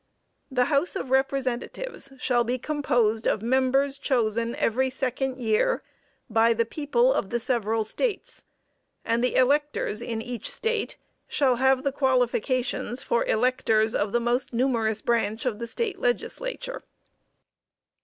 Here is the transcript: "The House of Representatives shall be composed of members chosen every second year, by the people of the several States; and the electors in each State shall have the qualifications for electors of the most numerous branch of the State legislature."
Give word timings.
"The 0.49 0.65
House 0.65 0.95
of 0.95 1.11
Representatives 1.11 2.11
shall 2.17 2.43
be 2.43 2.57
composed 2.57 3.27
of 3.27 3.43
members 3.43 3.99
chosen 3.99 4.55
every 4.55 4.89
second 4.89 5.39
year, 5.39 5.83
by 6.27 6.53
the 6.53 6.65
people 6.65 7.13
of 7.13 7.29
the 7.29 7.39
several 7.39 7.83
States; 7.83 8.43
and 9.05 9.23
the 9.23 9.35
electors 9.35 10.01
in 10.01 10.19
each 10.19 10.49
State 10.49 10.97
shall 11.27 11.57
have 11.57 11.83
the 11.83 11.91
qualifications 11.91 13.03
for 13.03 13.23
electors 13.27 13.93
of 13.93 14.11
the 14.11 14.19
most 14.19 14.53
numerous 14.53 15.03
branch 15.03 15.45
of 15.45 15.59
the 15.59 15.67
State 15.67 15.99
legislature." 15.99 16.81